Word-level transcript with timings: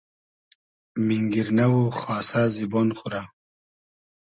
مینگیرنۂ 1.07 1.67
و 1.77 1.81
خاسۂ 1.99 2.43
زیبۉن 2.55 2.89
خو 2.97 3.07
رۂ 3.13 3.21